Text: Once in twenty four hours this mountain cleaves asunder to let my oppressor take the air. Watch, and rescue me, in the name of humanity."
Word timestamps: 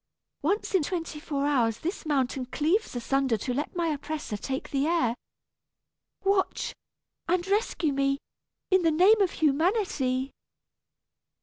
Once 0.41 0.73
in 0.73 0.81
twenty 0.81 1.19
four 1.19 1.45
hours 1.45 1.77
this 1.81 2.07
mountain 2.07 2.43
cleaves 2.47 2.95
asunder 2.95 3.37
to 3.37 3.53
let 3.53 3.75
my 3.75 3.89
oppressor 3.89 4.35
take 4.35 4.71
the 4.71 4.87
air. 4.87 5.13
Watch, 6.23 6.73
and 7.27 7.45
rescue 7.47 7.93
me, 7.93 8.17
in 8.71 8.81
the 8.81 8.89
name 8.89 9.21
of 9.21 9.29
humanity." 9.29 10.31